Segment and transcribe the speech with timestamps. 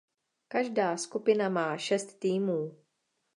[0.47, 2.77] Každá skupina má šest týmů.